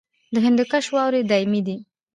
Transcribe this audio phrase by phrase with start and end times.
[0.33, 1.77] د هندوکش واورې دایمي دي